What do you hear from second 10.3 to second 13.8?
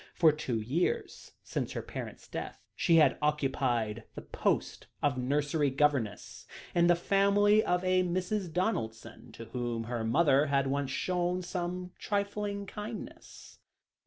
had once shown some trifling kindness.